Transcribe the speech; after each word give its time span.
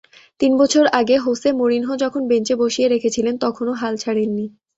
তিন 0.39 0.51
বছর 0.61 0.83
আগে 0.99 1.15
হোসে 1.17 1.49
মরিনহো 1.59 1.93
যখন 2.03 2.21
বেঞ্চে 2.29 2.55
বসিয়ে 2.61 2.87
রেখেছিলেন, 2.89 3.35
তখনো 3.45 3.71
হাল 3.81 3.93
ছাড়েননি। 3.97 4.45